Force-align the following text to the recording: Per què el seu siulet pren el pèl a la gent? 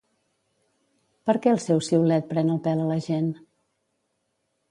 Per 1.29 1.35
què 1.43 1.51
el 1.57 1.61
seu 1.65 1.83
siulet 1.89 2.27
pren 2.31 2.51
el 2.55 2.59
pèl 2.69 2.83
a 2.85 2.87
la 2.95 2.99
gent? 3.11 3.31